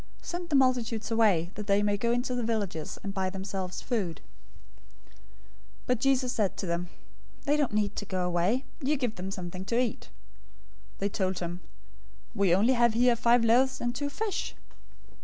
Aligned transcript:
Send 0.23 0.49
the 0.49 0.55
multitudes 0.55 1.11
away, 1.11 1.51
that 1.53 1.67
they 1.67 1.83
may 1.83 1.95
go 1.95 2.11
into 2.11 2.33
the 2.33 2.41
villages, 2.41 2.97
and 3.03 3.13
buy 3.13 3.29
themselves 3.29 3.83
food." 3.83 4.19
014:016 5.11 5.13
But 5.85 5.99
Jesus 5.99 6.33
said 6.33 6.57
to 6.57 6.65
them, 6.65 6.89
"They 7.43 7.55
don't 7.55 7.71
need 7.75 7.95
to 7.97 8.05
go 8.05 8.25
away. 8.25 8.65
You 8.81 8.97
give 8.97 9.13
them 9.15 9.29
something 9.29 9.63
to 9.65 9.77
eat." 9.79 10.09
014:017 10.95 10.97
They 10.97 11.09
told 11.09 11.37
him, 11.37 11.61
"We 12.33 12.55
only 12.55 12.73
have 12.73 12.95
here 12.95 13.15
five 13.15 13.45
loaves 13.45 13.79
and 13.79 13.93
two 13.93 14.09
fish." 14.09 14.55